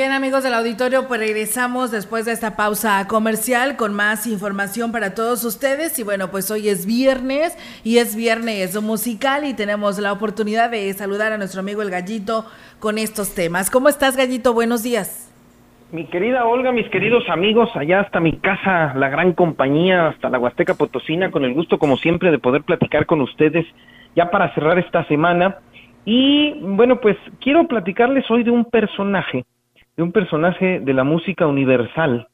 [0.00, 5.14] Bien amigos del auditorio, pues regresamos después de esta pausa comercial con más información para
[5.14, 10.14] todos ustedes y bueno, pues hoy es viernes y es viernes musical y tenemos la
[10.14, 12.46] oportunidad de saludar a nuestro amigo el gallito
[12.78, 13.70] con estos temas.
[13.70, 14.54] ¿Cómo estás gallito?
[14.54, 15.30] Buenos días.
[15.92, 20.38] Mi querida Olga, mis queridos amigos, allá hasta mi casa, la gran compañía, hasta la
[20.38, 23.66] Huasteca Potosina, con el gusto como siempre de poder platicar con ustedes
[24.16, 25.58] ya para cerrar esta semana.
[26.06, 29.44] Y bueno, pues quiero platicarles hoy de un personaje
[30.00, 32.26] de un personaje de la música universal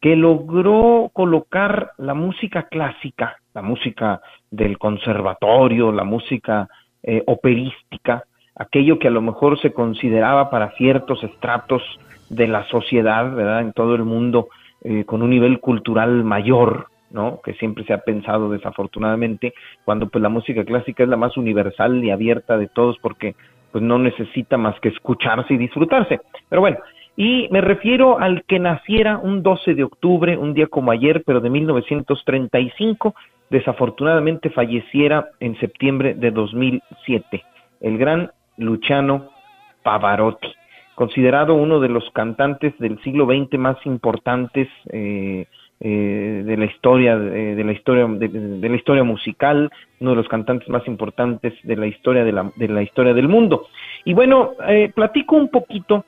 [0.00, 6.68] que logró colocar la música clásica, la música del conservatorio, la música
[7.04, 8.24] eh, operística,
[8.56, 11.82] aquello que a lo mejor se consideraba para ciertos estratos
[12.30, 13.60] de la sociedad, ¿verdad?
[13.60, 14.48] En todo el mundo,
[14.82, 17.40] eh, con un nivel cultural mayor, ¿no?
[17.44, 22.04] Que siempre se ha pensado desafortunadamente, cuando pues la música clásica es la más universal
[22.04, 23.36] y abierta de todos porque
[23.70, 26.20] pues no necesita más que escucharse y disfrutarse.
[26.48, 26.78] Pero bueno,
[27.16, 31.40] y me refiero al que naciera un 12 de octubre, un día como ayer, pero
[31.40, 33.14] de 1935,
[33.50, 37.44] desafortunadamente falleciera en septiembre de 2007,
[37.82, 39.30] el gran Luciano
[39.84, 40.52] Pavarotti,
[40.96, 45.46] considerado uno de los cantantes del siglo XX más importantes eh,
[45.80, 50.68] eh, de la historia de, la historia de, la historia musical, uno de los cantantes
[50.68, 53.66] más importantes de la historia de la, de la historia del mundo.
[54.04, 56.04] Y bueno, eh, platico un poquito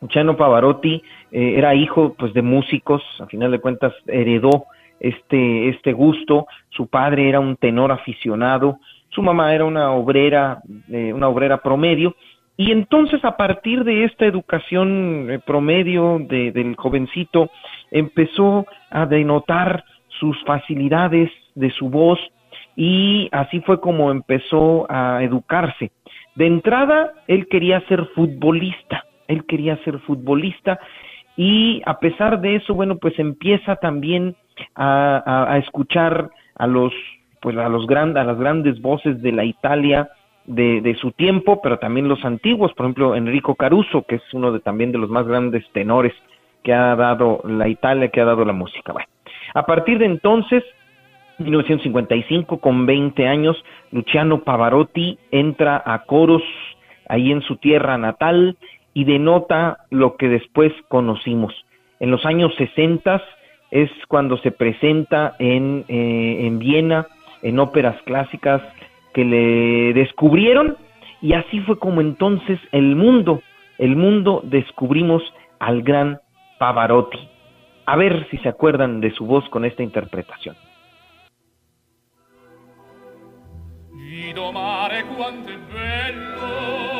[0.00, 4.66] Luciano Pavarotti eh, era hijo pues de músicos, a final de cuentas heredó
[4.98, 8.78] este, este gusto, su padre era un tenor aficionado,
[9.10, 12.14] su mamá era una obrera, eh, una obrera promedio,
[12.56, 17.50] y entonces a partir de esta educación eh, promedio de, del jovencito
[17.90, 22.18] empezó a denotar sus facilidades de su voz
[22.76, 25.90] y así fue como empezó a educarse.
[26.34, 30.78] De entrada, él quería ser futbolista, él quería ser futbolista
[31.36, 34.36] y a pesar de eso, bueno, pues empieza también
[34.74, 36.92] a, escuchar a los
[37.40, 40.10] pues a los grandes a las grandes voces de la Italia
[40.44, 44.52] de, de, su tiempo, pero también los antiguos, por ejemplo Enrico Caruso, que es uno
[44.52, 46.12] de también de los más grandes tenores
[46.62, 48.92] que ha dado la Italia, que ha dado la música.
[48.92, 49.08] Bueno,
[49.54, 50.62] a partir de entonces,
[51.38, 53.56] 1955, con 20 años,
[53.92, 56.42] Luciano Pavarotti entra a coros
[57.08, 58.56] ahí en su tierra natal
[58.94, 61.54] y denota lo que después conocimos.
[62.00, 63.22] En los años 60
[63.70, 67.06] es cuando se presenta en, eh, en Viena,
[67.42, 68.62] en óperas clásicas
[69.14, 70.76] que le descubrieron
[71.20, 73.42] y así fue como entonces el mundo,
[73.78, 75.22] el mundo descubrimos
[75.58, 76.20] al gran
[76.58, 77.18] Pavarotti.
[77.86, 80.56] A ver si se acuerdan de su voz con esta interpretación.
[84.34, 86.99] tanta sentimento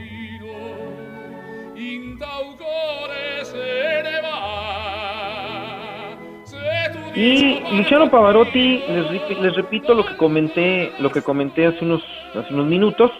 [7.15, 12.01] Y Luciano Pavarotti, les, repito lo que comenté, lo que comenté hace unos,
[12.33, 13.11] hace unos minutos.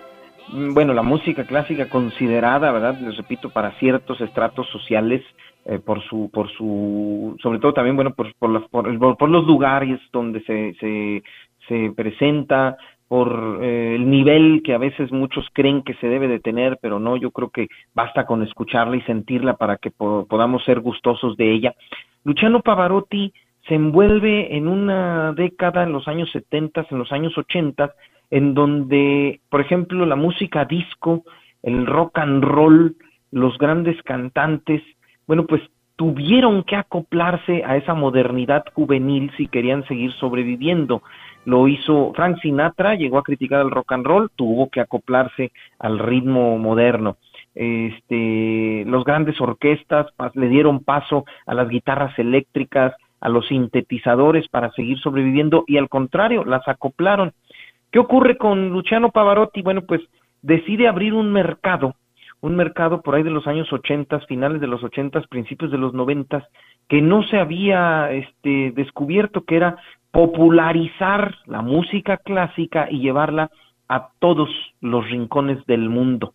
[0.53, 2.97] Mm, bueno, la música clásica considerada, ¿verdad?
[3.01, 5.21] Les repito, para ciertos estratos sociales,
[5.65, 9.99] eh, por su, por su, sobre todo también, bueno, por, por, por, por los lugares
[10.13, 11.23] donde se, se,
[11.67, 12.77] se presenta,
[13.09, 16.97] por eh, el nivel que a veces muchos creen que se debe de tener, pero
[16.97, 21.51] no, yo creo que basta con escucharla y sentirla para que podamos ser gustosos de
[21.51, 21.75] ella.
[22.23, 23.33] Luciano Pavarotti
[23.67, 27.93] se envuelve en una década en los años 70, en los años 80,
[28.31, 31.23] en donde, por ejemplo, la música disco,
[31.61, 32.95] el rock and roll,
[33.31, 34.81] los grandes cantantes,
[35.27, 35.61] bueno, pues
[35.95, 41.03] tuvieron que acoplarse a esa modernidad juvenil si querían seguir sobreviviendo.
[41.45, 45.99] Lo hizo Frank Sinatra, llegó a criticar el rock and roll, tuvo que acoplarse al
[45.99, 47.17] ritmo moderno.
[47.53, 54.71] Este, los grandes orquestas le dieron paso a las guitarras eléctricas, a los sintetizadores para
[54.71, 57.33] seguir sobreviviendo y al contrario, las acoplaron.
[57.91, 59.61] ¿Qué ocurre con Luciano Pavarotti?
[59.61, 60.01] Bueno, pues
[60.41, 61.95] decide abrir un mercado,
[62.41, 65.93] un mercado por ahí de los años 80, finales de los 80, principios de los
[65.93, 66.47] 90,
[66.89, 69.77] que no se había este, descubierto, que era
[70.11, 73.51] popularizar la música clásica y llevarla
[73.87, 74.49] a todos
[74.81, 76.33] los rincones del mundo.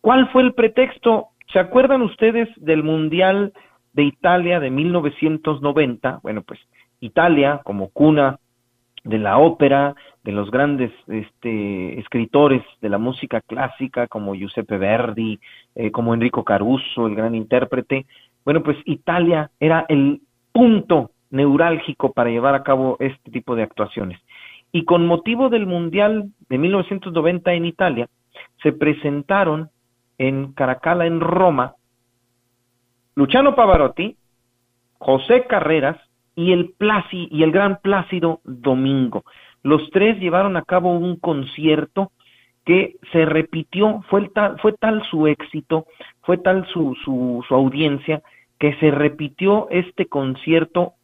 [0.00, 1.28] ¿Cuál fue el pretexto?
[1.52, 3.52] ¿Se acuerdan ustedes del Mundial
[3.92, 6.20] de Italia de 1990?
[6.22, 6.60] Bueno, pues
[7.00, 8.38] Italia, como cuna
[9.04, 15.40] de la ópera, de los grandes este, escritores de la música clásica, como Giuseppe Verdi,
[15.74, 18.06] eh, como Enrico Caruso, el gran intérprete.
[18.44, 20.20] Bueno, pues Italia era el
[20.52, 24.20] punto neurálgico para llevar a cabo este tipo de actuaciones.
[24.70, 28.08] Y con motivo del Mundial de 1990 en Italia,
[28.62, 29.70] se presentaron
[30.18, 31.74] en Caracalla, en Roma,
[33.14, 34.16] Luciano Pavarotti,
[34.98, 35.98] José Carreras
[36.34, 36.74] y el
[37.10, 39.24] y el gran Plácido Domingo.
[39.62, 42.10] Los tres llevaron a cabo un concierto
[42.64, 45.86] que se repitió, fue tal, fue tal su éxito,
[46.22, 48.22] fue tal su, su, su audiencia,
[48.58, 50.94] que se repitió este concierto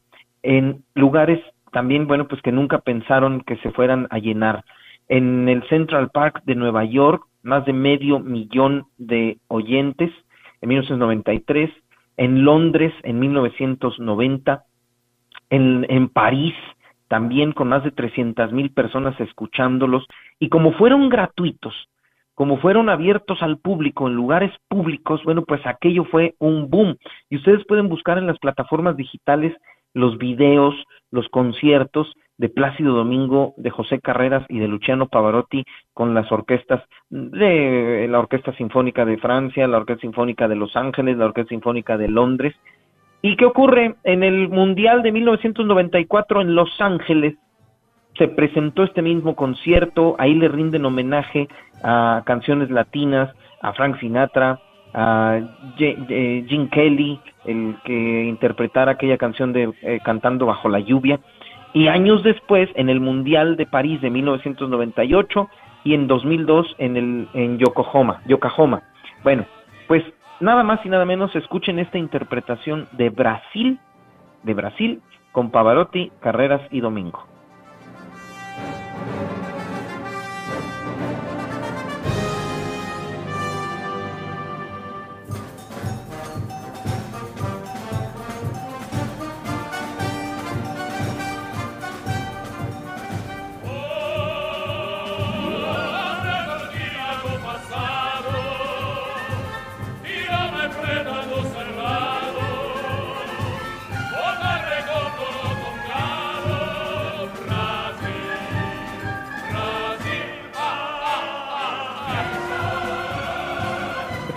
[0.42, 1.40] en lugares
[1.72, 4.64] también, bueno, pues que nunca pensaron que se fueran a llenar.
[5.08, 10.10] En el Central Park de Nueva York, más de medio millón de oyentes
[10.60, 11.70] en 1993,
[12.18, 14.64] en Londres en 1990,
[15.48, 16.54] en, en París
[17.08, 20.06] también con más de 300 mil personas escuchándolos,
[20.38, 21.74] y como fueron gratuitos,
[22.34, 26.96] como fueron abiertos al público en lugares públicos, bueno, pues aquello fue un boom.
[27.30, 29.56] Y ustedes pueden buscar en las plataformas digitales
[29.94, 30.74] los videos,
[31.10, 36.82] los conciertos de Plácido Domingo, de José Carreras y de Luciano Pavarotti con las orquestas
[37.10, 41.98] de la Orquesta Sinfónica de Francia, la Orquesta Sinfónica de Los Ángeles, la Orquesta Sinfónica
[41.98, 42.54] de Londres,
[43.20, 43.96] ¿Y qué ocurre?
[44.04, 47.34] En el Mundial de 1994 en Los Ángeles
[48.16, 51.48] se presentó este mismo concierto, ahí le rinden homenaje
[51.82, 54.60] a canciones latinas, a Frank Sinatra,
[54.94, 55.40] a
[55.76, 61.20] Jim Kelly, el que interpretara aquella canción de eh, Cantando bajo la lluvia,
[61.72, 65.48] y años después en el Mundial de París de 1998
[65.84, 68.82] y en 2002 en el en Yokohama, Yokohama.
[69.22, 69.44] Bueno,
[69.86, 70.02] pues
[70.40, 73.78] nada más y nada menos escuchen esta interpretación de Brasil,
[74.42, 77.24] de Brasil, con Pavarotti, Carreras y Domingo.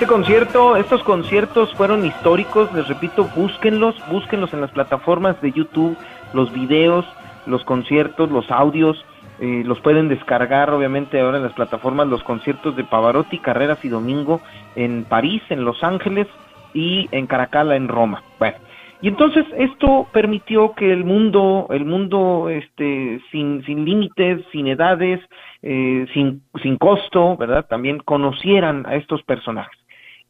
[0.01, 5.95] Este concierto, estos conciertos fueron históricos, les repito, búsquenlos, búsquenlos en las plataformas de YouTube,
[6.33, 7.05] los videos,
[7.45, 9.05] los conciertos, los audios,
[9.39, 13.89] eh, los pueden descargar obviamente ahora en las plataformas, los conciertos de Pavarotti, Carreras y
[13.89, 14.41] Domingo
[14.75, 16.25] en París, en Los Ángeles
[16.73, 18.23] y en Caracalla, en Roma.
[18.39, 18.57] Bueno,
[19.03, 25.19] y entonces esto permitió que el mundo, el mundo este, sin, sin límites, sin edades,
[25.61, 27.67] eh, sin, sin costo, ¿verdad?
[27.67, 29.77] También conocieran a estos personajes.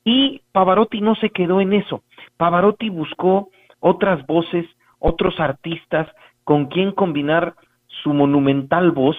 [0.04, 2.04] Y Pavarotti no se quedó en eso.
[2.38, 4.66] Pavarotti buscó otras voces,
[5.00, 6.08] otros artistas
[6.44, 7.56] con quien combinar
[8.04, 9.18] su monumental voz,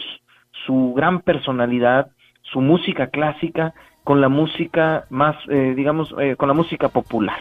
[0.67, 2.11] su gran personalidad,
[2.43, 3.75] su música clásica
[4.05, 7.39] con la música más, eh, digamos, eh, con la música popular.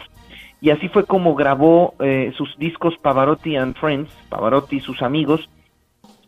[0.60, 5.48] Y así fue como grabó eh, sus discos Pavarotti and Friends, Pavarotti y sus amigos,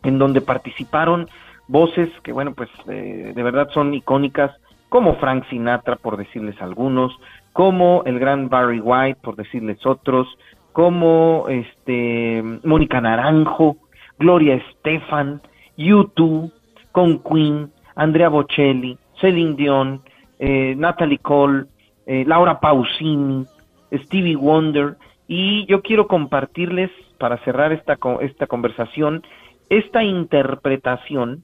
[0.03, 1.29] en donde participaron
[1.67, 4.51] voces que, bueno, pues de verdad son icónicas
[4.89, 7.11] como Frank Sinatra, por decirles algunos,
[7.53, 10.27] como el gran Barry White, por decirles otros,
[10.73, 13.77] como este Mónica Naranjo,
[14.19, 15.41] Gloria Estefan,
[15.77, 16.51] U2,
[16.91, 20.01] con Queen, Andrea Bocelli, Celine Dion,
[20.39, 21.65] eh, Natalie Cole,
[22.05, 23.45] eh, Laura Pausini,
[23.91, 29.23] Stevie Wonder, y yo quiero compartirles, para cerrar esta, esta conversación,
[29.69, 31.43] esta interpretación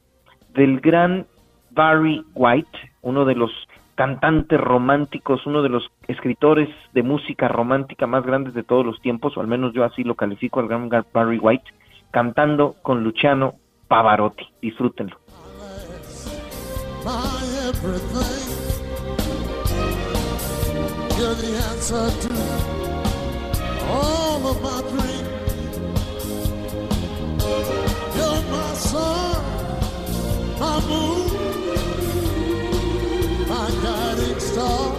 [0.54, 1.26] del gran
[1.72, 3.52] Barry White, uno de los
[3.96, 9.38] cantantes románticos, uno de los escritores de música romántica más grandes de todos los tiempos,
[9.38, 11.72] o al menos yo así lo califico al gran Barry White,
[12.12, 13.56] cantando con Luciano
[13.88, 14.46] Pavarotti.
[14.62, 15.18] Disfrútenlo.
[34.52, 34.92] star.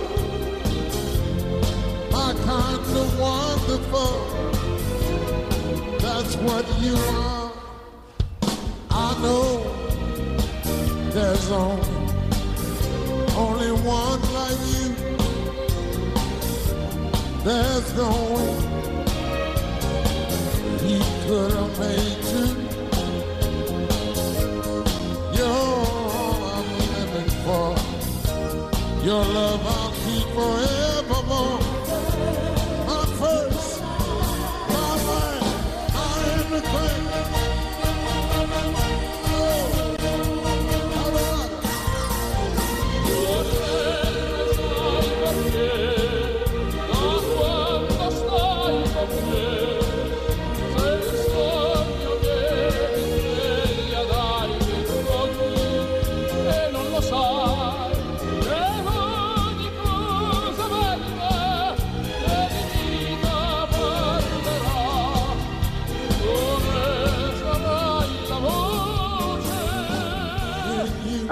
[2.11, 4.14] My kind of wonderful.
[5.99, 7.52] That's what you are.
[8.90, 9.47] I know
[11.14, 12.02] there's only
[13.37, 14.88] only one like you.
[17.44, 18.54] There's no way
[20.85, 22.62] he could have made you.
[29.23, 29.51] Love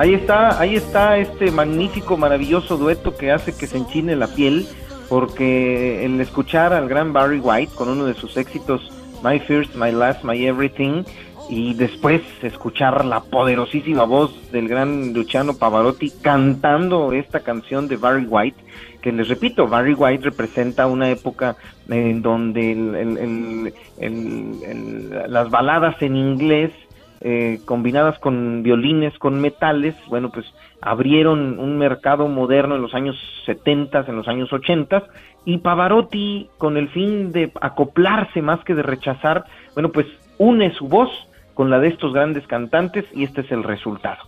[0.00, 4.66] Ahí está, ahí está este magnífico, maravilloso dueto que hace que se enchine la piel,
[5.10, 8.80] porque el escuchar al gran Barry White con uno de sus éxitos,
[9.22, 11.02] My First, My Last, My Everything,
[11.50, 18.24] y después escuchar la poderosísima voz del gran Luciano Pavarotti cantando esta canción de Barry
[18.24, 18.56] White,
[19.02, 21.56] que les repito, Barry White representa una época
[21.90, 26.72] en donde el- el- el- las baladas en inglés
[27.20, 30.46] eh, combinadas con violines, con metales, bueno, pues
[30.80, 35.04] abrieron un mercado moderno en los años 70, en los años 80,
[35.44, 40.06] y Pavarotti, con el fin de acoplarse más que de rechazar, bueno, pues
[40.38, 41.10] une su voz
[41.54, 44.22] con la de estos grandes cantantes y este es el resultado.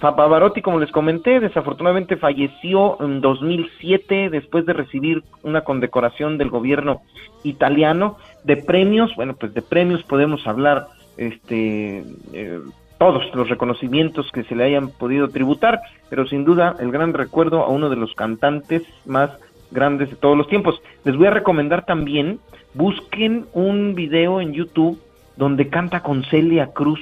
[0.00, 6.50] Pa- Pavarotti, como les comenté, desafortunadamente falleció en 2007 después de recibir una condecoración del
[6.50, 7.00] gobierno
[7.44, 9.14] italiano de premios.
[9.16, 10.86] Bueno, pues de premios podemos hablar
[11.16, 12.60] este eh,
[12.98, 17.62] todos los reconocimientos que se le hayan podido tributar, pero sin duda el gran recuerdo
[17.62, 19.30] a uno de los cantantes más
[19.70, 20.80] grandes de todos los tiempos.
[21.04, 22.38] Les voy a recomendar también,
[22.74, 24.98] busquen un video en YouTube
[25.36, 27.00] donde canta con Celia Cruz.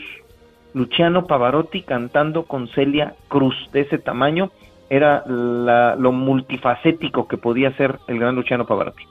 [0.72, 3.54] Luciano Pavarotti cantando con Celia Cruz.
[3.72, 4.50] De ese tamaño
[4.90, 9.04] era la- lo multifacético que podía ser el gran Luciano Pavarotti.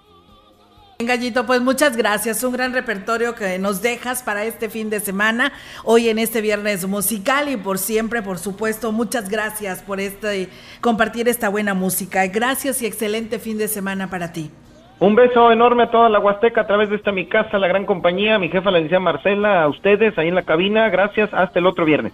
[1.00, 2.44] Gallito, pues muchas gracias.
[2.44, 5.52] Un gran repertorio que nos dejas para este fin de semana,
[5.84, 10.50] hoy en este viernes musical y por siempre, por supuesto, muchas gracias por este
[10.82, 12.26] compartir esta buena música.
[12.28, 14.52] Gracias y excelente fin de semana para ti.
[15.00, 17.86] Un beso enorme a toda la Huasteca a través de esta mi casa, la gran
[17.86, 20.90] compañía, mi jefa la licenciada Marcela, a ustedes ahí en la cabina.
[20.90, 22.14] Gracias, hasta el otro viernes.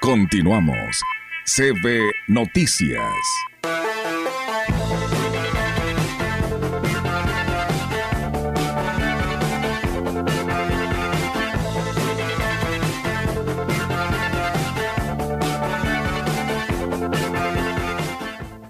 [0.00, 1.02] Continuamos.
[1.44, 3.02] CB Noticias.